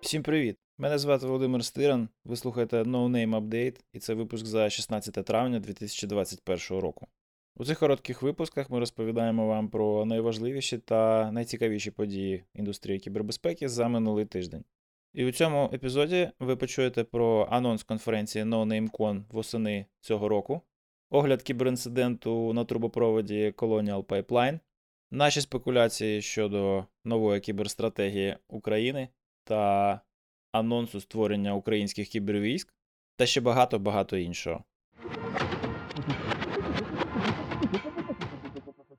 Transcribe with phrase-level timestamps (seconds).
[0.00, 0.56] Всім привіт!
[0.78, 2.08] Мене звати Володимир Стиран.
[2.24, 7.06] Ви слухаєте No Name Update, і це випуск за 16 травня 2021 року.
[7.56, 13.88] У цих коротких випусках ми розповідаємо вам про найважливіші та найцікавіші події індустрії кібербезпеки за
[13.88, 14.64] минулий тиждень.
[15.14, 20.62] І у цьому епізоді ви почуєте про анонс конференції NoNameCon восени цього року,
[21.12, 24.58] огляд кіберінциденту на трубопроводі Colonial Pipeline,
[25.10, 29.08] наші спекуляції щодо нової кіберстратегії України
[29.44, 30.00] та
[30.52, 32.74] анонсу створення українських кібервійськ
[33.16, 34.64] та ще багато-багато іншого.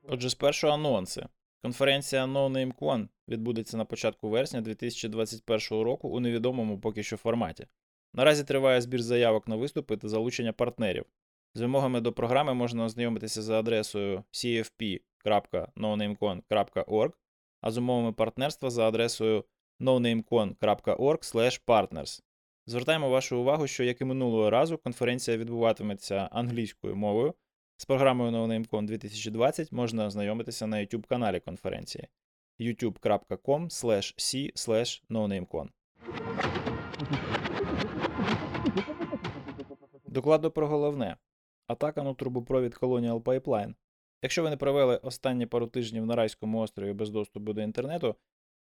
[0.08, 1.26] Отже, спершу анонси.
[1.62, 7.66] Конференція NoNameCon відбудеться на початку вересня 2021 року у невідомому поки що форматі.
[8.12, 11.04] Наразі триває збір заявок на виступи та залучення партнерів.
[11.56, 17.12] З вимогами до програми можна ознайомитися за адресою cfp.nonamecon.org,
[17.60, 19.44] а з умовами партнерства за адресою
[19.80, 22.22] nonamecon.org.
[22.66, 27.34] Звертаємо вашу увагу, що, як і минулого разу, конференція відбуватиметься англійською мовою.
[27.76, 32.08] З програмою NoNameCon 2020 можна ознайомитися на YouTube каналі конференції
[32.60, 33.68] youtube.com
[34.16, 34.52] c
[35.10, 35.68] nonamecon.
[40.06, 41.16] Докладно про головне.
[41.66, 43.74] Атака на трубопровід Colonial Pipeline.
[44.22, 48.16] Якщо ви не провели останні пару тижнів на Райському острові без доступу до інтернету,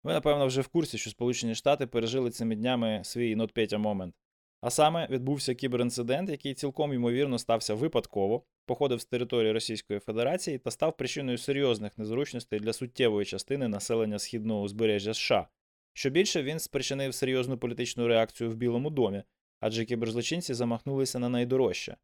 [0.04, 4.16] ви, напевно, вже в курсі, що Сполучені Штати пережили цими днями свій нотпетя момент.
[4.62, 10.72] А саме відбувся кіберінцидент, який цілком ймовірно стався випадково, походив з території Російської Федерації та
[10.72, 15.48] став причиною серйозних незручностей для суттєвої частини населення східного узбережжя США.
[15.94, 19.24] Що більше він спричинив серйозну політичну реакцію в Білому домі,
[19.60, 21.98] адже кіберзлочинці замахнулися на найдорожче,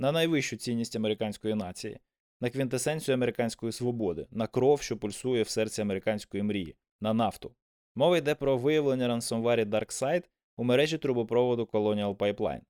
[0.00, 1.98] на найвищу цінність американської нації,
[2.40, 7.54] на квінтесенцію американської свободи, на кров, що пульсує в серці американської мрії, на нафту.
[7.94, 10.24] Мова йде про виявлення рансомварі DarkSide
[10.56, 12.60] у мережі трубопроводу Colonial Pipeline.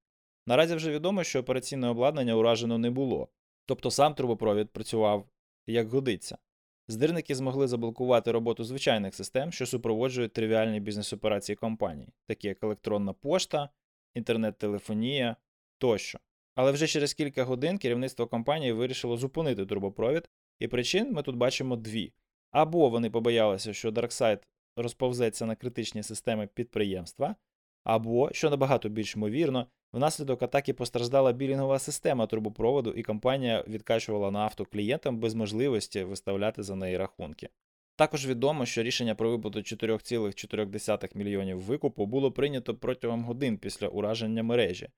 [0.46, 3.28] Наразі вже відомо, що операційне обладнання уражено не було,
[3.66, 5.28] тобто сам трубопровід працював
[5.66, 6.38] як годиться.
[6.88, 13.68] Здирники змогли заблокувати роботу звичайних систем, що супроводжують тривіальні бізнес-операції компанії, такі як електронна пошта,
[14.14, 15.36] інтернет-телефонія
[15.78, 16.18] тощо.
[16.54, 20.28] Але вже через кілька годин керівництво компанії вирішило зупинити трубопровід,
[20.58, 22.12] і причин ми тут бачимо дві.
[22.50, 24.42] Або вони побоялися, що DarkSide
[24.76, 27.36] розповзеться на критичні системи підприємства,
[27.84, 34.64] або, що набагато більш ймовірно, внаслідок атаки постраждала білінгова система трубопроводу, і компанія відкачувала нафту
[34.64, 37.48] клієнтам без можливості виставляти за неї рахунки.
[37.96, 44.42] Також відомо, що рішення про виплату 4,4 мільйонів викупу було прийнято протягом годин після ураження
[44.42, 44.88] мережі,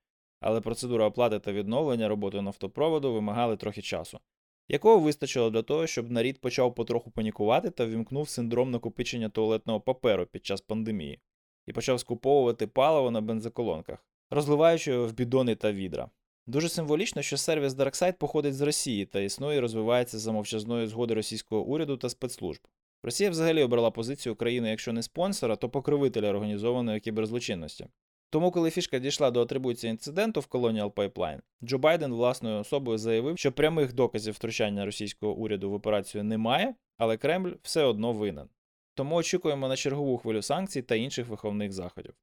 [0.43, 4.19] але процедура оплати та відновлення роботи нафтопроводу вимагали трохи часу,
[4.67, 10.25] якого вистачило для того, щоб нарід почав потроху панікувати та вімкнув синдром накопичення туалетного паперу
[10.25, 11.19] під час пандемії,
[11.67, 16.09] і почав скуповувати паливо на бензоколонках, розливаючи його в бідони та відра.
[16.47, 21.13] Дуже символічно, що сервіс DarkSide походить з Росії та існує і розвивається за мовчазної згоди
[21.13, 22.67] російського уряду та спецслужб.
[23.03, 27.87] Росія взагалі обрала позицію країни, якщо не спонсора, то покровителя організованої кіберзлочинності.
[28.33, 33.37] Тому, коли фішка дійшла до атрибуції інциденту в Colonial Pipeline, Джо Байден власною особою заявив,
[33.37, 38.49] що прямих доказів втручання російського уряду в операцію немає, але Кремль все одно винен.
[38.93, 42.13] Тому очікуємо на чергову хвилю санкцій та інших виховних заходів.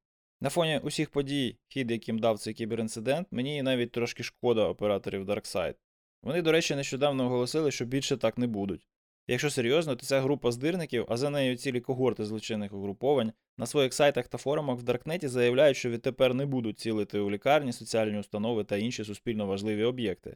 [0.41, 5.75] На фоні усіх подій, хід, яким дав цей кіберінцидент, мені навіть трошки шкода операторів DarkSide.
[6.23, 8.87] Вони, до речі, нещодавно оголосили, що більше так не будуть.
[9.31, 13.93] Якщо серйозно, то ця група здирників, а за нею цілі когорти злочинних угруповань, на своїх
[13.93, 18.63] сайтах та форумах в Даркнеті заявляють, що відтепер не будуть цілити у лікарні, соціальні установи
[18.63, 20.35] та інші суспільно важливі об'єкти.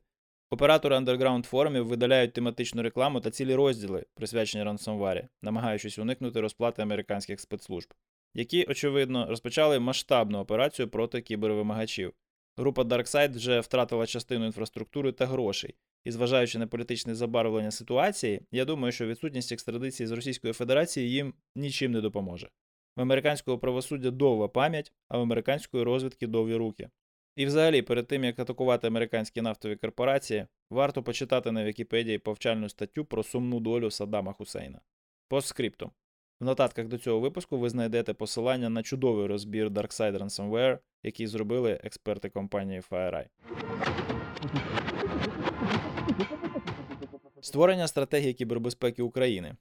[0.49, 7.39] Оператори андерграунд форумів видаляють тематичну рекламу та цілі розділи, присвячені рансомварі, намагаючись уникнути розплати американських
[7.39, 7.93] спецслужб,
[8.33, 12.13] які, очевидно, розпочали масштабну операцію проти кібервимагачів.
[12.57, 18.65] Група DarkSide вже втратила частину інфраструктури та грошей, і зважаючи на політичне забарвлення ситуації, я
[18.65, 22.49] думаю, що відсутність екстрадиції з Російської Федерації їм нічим не допоможе.
[22.95, 26.89] В американського правосуддя довга пам'ять, а в американської розвідки довгі руки.
[27.35, 33.05] І взагалі, перед тим як атакувати американські нафтові корпорації, варто почитати на Вікіпедії повчальну статтю
[33.05, 34.81] про сумну долю Саддама Хусейна.
[35.27, 35.91] Постскриптум.
[36.39, 41.79] В нотатках до цього випуску ви знайдете посилання на чудовий розбір Darkside Ransomware, який зробили
[41.83, 43.27] експерти компанії FireEye.
[47.41, 49.55] Створення стратегії кібербезпеки України.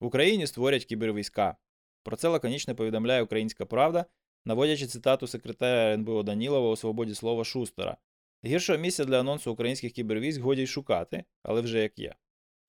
[0.00, 1.56] В Україні створять кібервійська.
[2.02, 4.04] Про це лаконічно повідомляє Українська Правда,
[4.44, 7.96] наводячи цитату секретаря РНБО Данілова у свободі слова Шустера.
[8.44, 12.14] Гіршого місця для анонсу українських кібервійськ годі й шукати, але вже як є.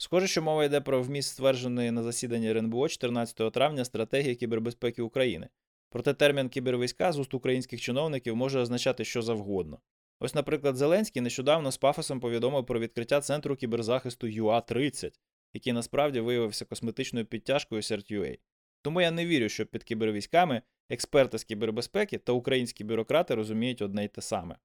[0.01, 5.49] Схоже, що мова йде про вміст ствердженої на засіданні РНБО 14 травня стратегії кібербезпеки України.
[5.89, 9.79] Проте термін кібервійська з уст українських чиновників може означати що завгодно.
[10.19, 15.11] Ось, наприклад, Зеленський нещодавно з пафосом повідомив про відкриття центру кіберзахисту ЮА-30,
[15.53, 18.39] який насправді виявився косметичною підтяжкою CERT-UA.
[18.81, 24.05] Тому я не вірю, що під кібервійськами експерти з кібербезпеки та українські бюрократи розуміють одне
[24.05, 24.55] й те саме.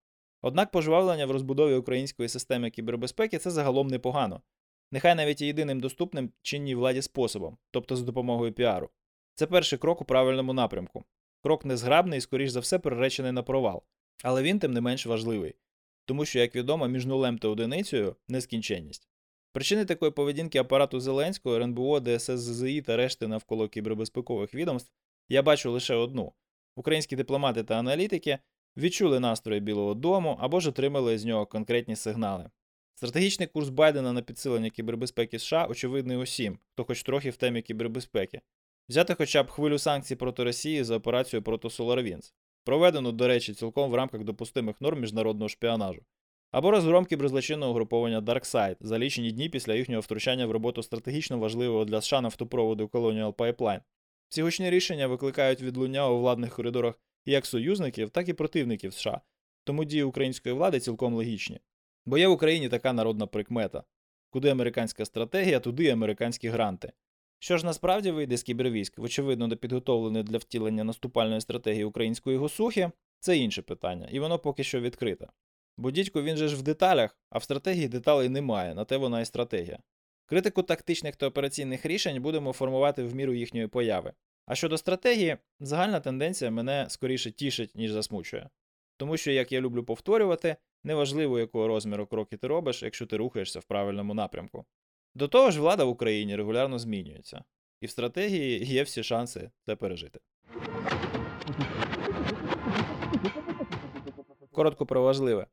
[0.43, 4.43] Однак пожвавлення в розбудові української системи кібербезпеки це загалом непогано.
[4.93, 8.91] Нехай навіть і єдиним доступним чинній владі способом, тобто за допомогою піару.
[9.35, 11.05] Це перший крок у правильному напрямку.
[11.43, 13.83] Крок незграбний і, скоріш за все, приречений на провал.
[14.23, 15.55] Але він тим не менш важливий,
[16.05, 19.09] тому що, як відомо, між нулем та одиницею нескінченність.
[19.53, 24.93] Причини такої поведінки апарату Зеленського, РНБО, ДСС та решти навколо кібербезпекових відомств
[25.29, 26.33] я бачу лише одну:
[26.77, 28.39] українські дипломати та аналітики
[28.77, 32.51] відчули настрої Білого Дому або ж отримали з нього конкретні сигнали.
[32.97, 38.41] Стратегічний курс Байдена на підсилення кібербезпеки США очевидний усім, хто хоч трохи в темі кібербезпеки.
[38.89, 42.33] Взяти хоча б хвилю санкцій проти Росії за операцію проти SolarWinds,
[42.65, 46.03] проведену, до речі, цілком в рамках допустимих норм міжнародного шпіонажу,
[46.51, 51.85] або розгром кіберзлочинного угруповання DarkSide за лічені дні після їхнього втручання в роботу стратегічно важливого
[51.85, 53.81] для США нафтопроводу Colonial Pipeline.
[54.29, 56.95] Ці гучні рішення викликають відлуння у владних коридорах
[57.27, 59.21] як союзників, так і противників США,
[59.65, 61.61] тому дії української влади цілком логічні.
[62.07, 63.85] Бо є в Україні така народна прикмета:
[64.31, 66.93] куди американська стратегія, туди американські гранти.
[67.39, 72.91] Що ж насправді вийде з кібервійськ, очевидно, не підготовлений для втілення наступальної стратегії української госухи,
[73.21, 75.29] це інше питання, і воно поки що відкрите.
[75.77, 79.21] Бо дідько він же ж в деталях, а в стратегії деталей немає, на те вона
[79.21, 79.79] і стратегія.
[80.27, 84.13] Критику тактичних та операційних рішень будемо формувати в міру їхньої появи.
[84.47, 88.49] А щодо стратегії, загальна тенденція мене скоріше тішить, ніж засмучує.
[88.97, 93.61] Тому що, як я люблю повторювати, неважливо, якого розміру кроки ти робиш, якщо ти рухаєшся
[93.61, 94.65] в правильному напрямку.
[95.15, 97.45] До того ж, влада в Україні регулярно змінюється,
[97.81, 100.21] і в стратегії є всі шанси це пережити.
[104.53, 105.47] Коротко про важливе.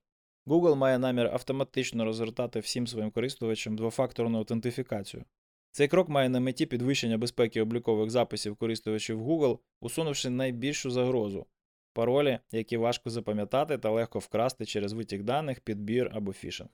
[0.45, 5.23] Google має намір автоматично розгортати всім своїм користувачам двофакторну аутентифікацію.
[5.71, 11.45] Цей крок має на меті підвищення безпеки облікових записів користувачів Google, усунувши найбільшу загрозу
[11.93, 16.69] паролі, які важко запам'ятати та легко вкрасти через витік даних, підбір або фішинг.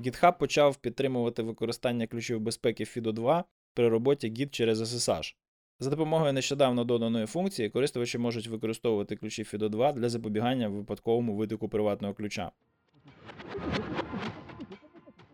[0.00, 3.44] GitHub почав підтримувати використання ключів безпеки FIDO 2
[3.74, 5.34] при роботі Git через SSH.
[5.80, 11.68] За допомогою нещодавно доданої функції користувачі можуть використовувати ключі FIDO 2 для запобігання випадковому витоку
[11.68, 12.50] приватного ключа.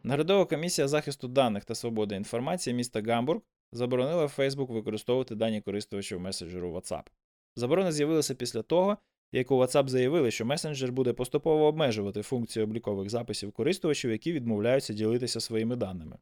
[0.03, 3.41] Наглядова комісія захисту даних та свободи інформації міста Гамбург
[3.73, 7.03] заборонила Facebook використовувати дані користувачів месенджеру WhatsApp.
[7.57, 8.97] Заборона з'явилася після того,
[9.33, 14.93] як у WhatsApp заявили, що месенджер буде поступово обмежувати функції облікових записів користувачів, які відмовляються
[14.93, 16.17] ділитися своїми даними.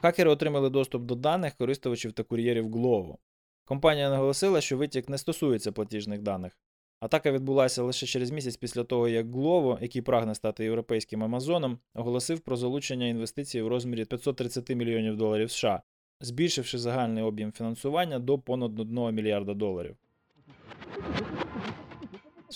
[0.00, 3.16] Хакери отримали доступ до даних користувачів та кур'єрів Glovo.
[3.64, 6.58] Компанія наголосила, що витік не стосується платіжних даних.
[7.00, 12.40] Атака відбулася лише через місяць після того, як Glovo, який прагне стати європейським Амазоном, оголосив
[12.40, 15.82] про залучення інвестицій в розмірі 530 мільйонів доларів США,
[16.20, 19.96] збільшивши загальний об'єм фінансування до понад 1 мільярда доларів.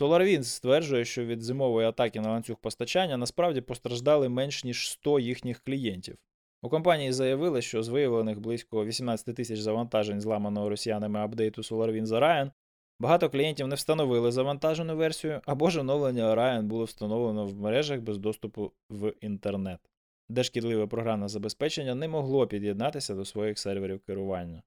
[0.00, 5.60] SolarWinds стверджує, що від зимової атаки на ланцюг постачання насправді постраждали менш ніж 100 їхніх
[5.60, 6.17] клієнтів.
[6.63, 12.51] У компанії заявили, що з виявлених близько 18 тисяч завантажень, зламаного росіянами апдейту SolarWinds Orion,
[13.01, 18.19] багато клієнтів не встановили завантажену версію, або ж оновлення Orion було встановлено в мережах без
[18.19, 19.81] доступу в інтернет,
[20.29, 24.62] де шкідливе програмне забезпечення не могло під'єднатися до своїх серверів керування.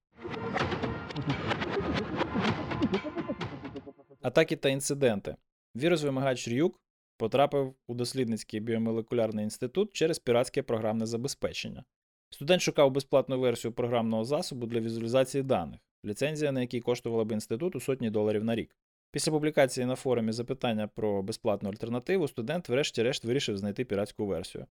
[4.22, 5.36] Атаки та інциденти.
[5.76, 6.82] Вірус вимагач Рюк
[7.18, 11.84] потрапив у дослідницький біомолекулярний інститут через піратське програмне забезпечення.
[12.30, 17.80] Студент шукав безплатну версію програмного засобу для візуалізації даних, ліцензія на якій коштувала б інституту
[17.80, 18.76] сотні доларів на рік.
[19.12, 24.66] Після публікації на форумі запитання про безплатну альтернативу, студент, врешті-решт, вирішив знайти піратську версію.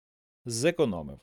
[0.46, 1.18] Зекономив.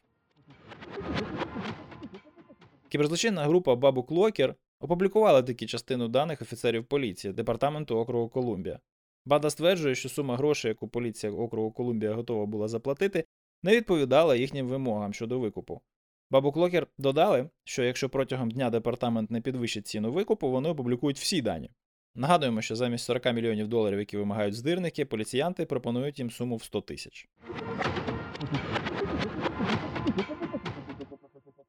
[2.90, 8.80] Кіберзлочинна група Бабу Клокер опублікувала такі частину даних офіцерів поліції Департаменту округу Колумбія.
[9.26, 13.26] Бада стверджує, що сума грошей, яку поліція округу Колумбія готова була заплатити,
[13.64, 15.82] не відповідала їхнім вимогам щодо викупу.
[16.30, 21.42] Бабу Клокер додали, що якщо протягом дня департамент не підвищить ціну викупу, вони опублікують всі
[21.42, 21.72] дані.
[22.16, 26.82] Нагадуємо, що замість 40 мільйонів доларів, які вимагають здирники, поліціянти пропонують їм суму в 100
[26.82, 27.30] тисяч.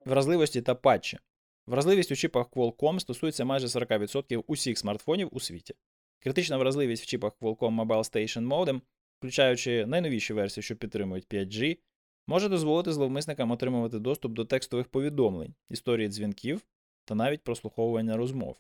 [0.05, 1.19] Вразливості та патчі.
[1.67, 5.75] Вразливість у чіпах Qualcomm стосується майже 40% усіх смартфонів у світі.
[6.19, 8.81] Критична вразливість в чіпах Qualcomm Mobile Station Modem,
[9.19, 11.79] включаючи найновіші версії, що підтримують 5G,
[12.27, 16.61] може дозволити зловмисникам отримувати доступ до текстових повідомлень, історії дзвінків
[17.05, 18.57] та навіть прослуховування розмов.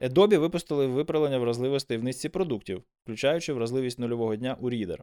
[0.00, 4.98] Adobe випустили виправлення вразливостей в низці продуктів, включаючи вразливість нульового дня у Reader.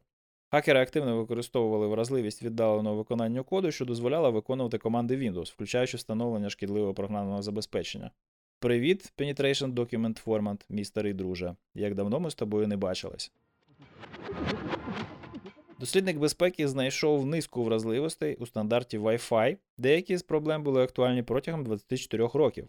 [0.53, 6.93] Хакери активно використовували вразливість віддаленого виконання коду, що дозволяла виконувати команди Windows, включаючи встановлення шкідливого
[6.93, 8.11] програмного забезпечення.
[8.59, 11.55] Привіт, Penetration Document Format, мій старий друже.
[11.75, 13.31] Як давно ми з тобою не бачились.
[15.79, 22.27] Дослідник безпеки знайшов низку вразливостей у стандарті Wi-Fi, деякі з проблем були актуальні протягом 24
[22.33, 22.67] років.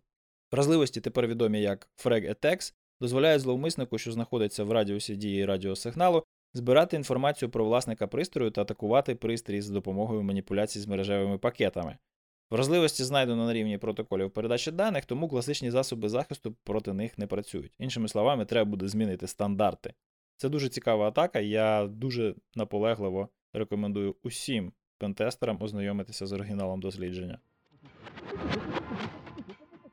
[0.52, 6.96] Вразливості тепер відомі як Frag Attacks, дозволяють зловмиснику, що знаходиться в радіусі дії радіосигналу, збирати
[6.96, 11.96] інформацію про власника пристрою та атакувати пристрій з допомогою маніпуляцій з мережевими пакетами.
[12.50, 17.72] Вразливості знайдено на рівні протоколів передачі даних, тому класичні засоби захисту проти них не працюють.
[17.78, 19.94] Іншими словами, треба буде змінити стандарти.
[20.36, 27.38] Це дуже цікава атака, я дуже наполегливо рекомендую усім пентестерам ознайомитися з оригіналом дослідження.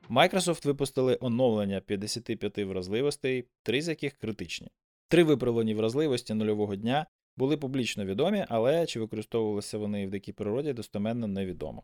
[0.10, 4.70] Microsoft випустили оновлення 55 вразливостей, три з яких критичні.
[5.10, 7.06] Три виправлені вразливості нульового дня
[7.38, 11.84] були публічно відомі, але чи використовувалися вони в дикій природі, достеменно невідомо.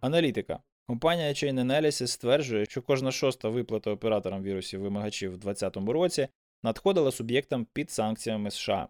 [0.00, 0.58] Аналітика.
[0.86, 6.28] Компанія Chain Analysis стверджує, що кожна шоста виплата операторам вірусів вимагачів у 2020 році
[6.62, 8.88] надходила суб'єктам під санкціями США.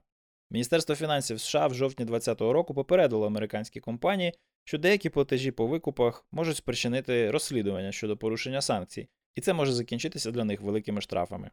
[0.50, 4.32] Міністерство фінансів США в жовтні 2020 року попередило американські компанії,
[4.64, 10.30] що деякі платежі по викупах можуть спричинити розслідування щодо порушення санкцій, і це може закінчитися
[10.30, 11.50] для них великими штрафами.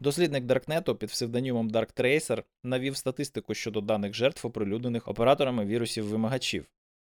[0.00, 6.66] Дослідник Даркнету під псевдонімом Dark Tracer навів статистику щодо даних жертв, оприлюднених операторами вірусів вимагачів.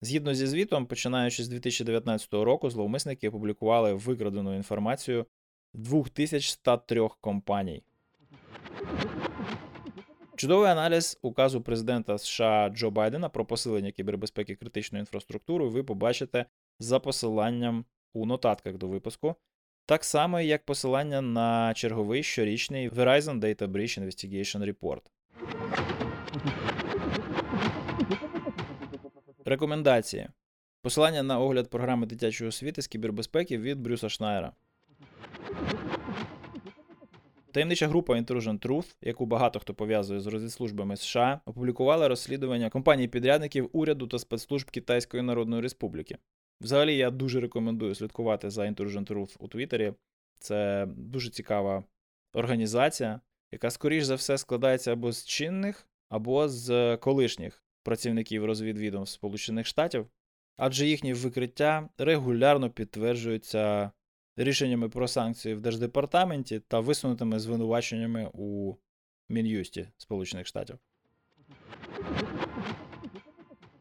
[0.00, 5.26] Згідно зі звітом, починаючи з 2019 року, зловмисники опублікували викрадену інформацію
[5.74, 7.82] 2103 компаній.
[10.36, 16.46] Чудовий аналіз указу президента США Джо Байдена про посилення кібербезпеки критичної інфраструктури ви побачите
[16.78, 17.84] за посиланням
[18.18, 19.34] у нотатках до випуску,
[19.86, 25.00] так само як посилання на черговий щорічний Verizon Data Breach Investigation Report.
[29.44, 30.28] Рекомендації.
[30.82, 34.52] Посилання на огляд програми дитячої освіти з кібербезпеки від Брюса Шнайера.
[37.52, 43.70] Таємнича група Intrusion Truth, яку багато хто пов'язує з розвідслужбами США, опублікувала розслідування компаній підрядників
[43.72, 46.18] уряду та спецслужб Китайської Народної Республіки.
[46.60, 49.92] Взагалі, я дуже рекомендую слідкувати за Intrusion Truth у Твіттері.
[50.38, 51.84] Це дуже цікава
[52.32, 53.20] організація,
[53.52, 60.06] яка, скоріш за все, складається або з чинних, або з колишніх працівників розвідвідомств Сполучених Штатів,
[60.56, 63.90] адже їхні викриття регулярно підтверджуються
[64.36, 68.74] рішеннями про санкції в Держдепартаменті та висунутими звинуваченнями у
[69.28, 70.78] Мін'юсті Сполучених Штатів.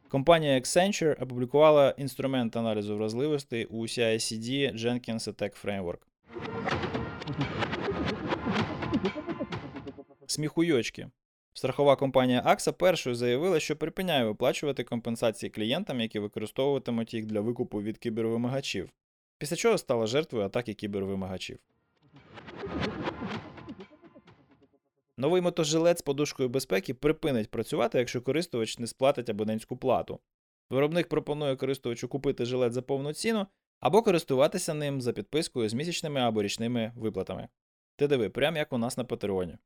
[0.10, 5.98] Компанія Accenture опублікувала інструмент аналізу вразливостей у CI/CD Jenkins Attack Framework.
[10.28, 11.08] Сміхуйочки.
[11.54, 17.82] Страхова компанія AXA першою заявила, що припиняє виплачувати компенсації клієнтам, які використовуватимуть їх для викупу
[17.82, 18.90] від кібервимагачів,
[19.38, 21.60] після чого стала жертвою атаки кібервимагачів.
[25.20, 30.20] Новий мотожилет з подушкою безпеки припинить працювати, якщо користувач не сплатить абонентську плату.
[30.70, 33.48] Виробник пропонує користувачу купити жилет за повну ціну
[33.80, 37.48] або користуватися ним за підпискою з місячними або річними виплатами.
[37.96, 39.58] Ти диви, прям як у нас на Патреоні.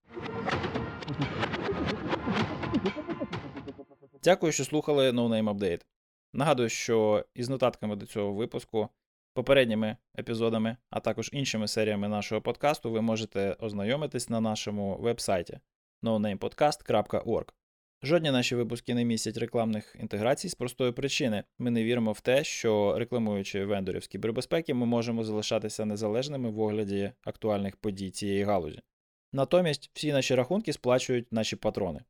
[4.24, 5.82] Дякую, що слухали No Name Update.
[6.34, 8.90] Нагадую, що із нотатками до цього випуску,
[9.34, 15.60] попередніми епізодами, а також іншими серіями нашого подкасту ви можете ознайомитись на нашому вебсайті
[16.04, 17.50] nonamepodcast.org.
[18.04, 21.44] Жодні наші випуски не містять рекламних інтеграцій з простої причини.
[21.60, 26.60] Ми не віримо в те, що рекламуючи вендорів з кібербезпеки, ми можемо залишатися незалежними в
[26.60, 28.80] огляді актуальних подій цієї галузі.
[29.34, 32.02] Натомість всі наші рахунки сплачують наші патрони.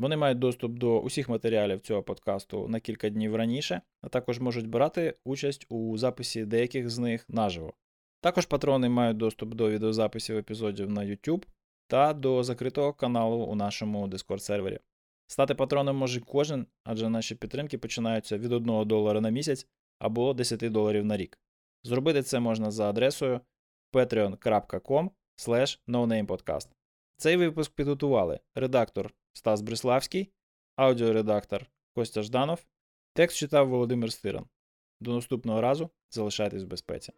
[0.00, 4.66] Вони мають доступ до усіх матеріалів цього подкасту на кілька днів раніше, а також можуть
[4.66, 7.72] брати участь у записі деяких з них наживо.
[8.20, 11.46] Також патрони мають доступ до відеозаписів епізодів на YouTube
[11.86, 14.78] та до закритого каналу у нашому Discord сервері.
[15.26, 19.66] Стати патроном може кожен, адже наші підтримки починаються від 1 долара на місяць
[19.98, 21.38] або 10 доларів на рік.
[21.82, 23.40] Зробити це можна за адресою
[23.92, 25.10] patreon.com.
[27.16, 30.32] Цей випуск підготували редактор Стас Бриславський,
[30.76, 32.66] аудіоредактор Костя Жданов,
[33.12, 34.46] текст читав Володимир Стиран.
[35.00, 37.12] До наступного разу залишайтесь в безпеці.